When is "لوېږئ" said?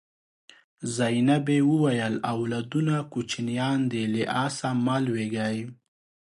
5.05-5.59